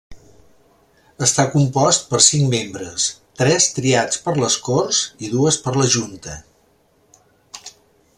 [1.25, 3.05] Està compost per cinc membres,
[3.41, 6.39] tres triats per les Corts i dues per la Junta.